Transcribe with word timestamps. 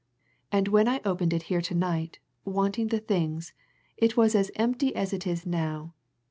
And 0.51 0.67
when 0.69 0.87
I 0.87 0.99
opened 1.05 1.31
it 1.31 1.43
here 1.43 1.61
to 1.61 1.75
night, 1.75 2.17
wanting 2.43 2.87
the 2.87 2.97
things, 2.99 3.53
it 3.97 4.17
was 4.17 4.33
as 4.33 4.49
empty 4.55 4.95
as 4.95 5.13
it 5.13 5.27
is 5.27 5.45
now. 5.45 5.93